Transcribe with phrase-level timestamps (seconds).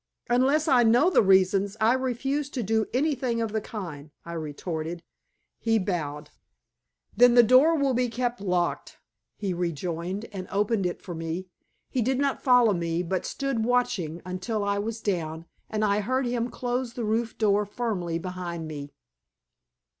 [0.31, 5.03] "Unless I know the reasons, I refuse to do anything of the kind," I retorted.
[5.59, 6.31] He bowed.
[7.15, 8.97] "Then the door will be kept locked,"
[9.35, 11.49] he rejoined, and opened it for me.
[11.87, 16.25] He did not follow me, but stood watching until I was down, and I heard
[16.25, 18.89] him close the roof door firmly behind me.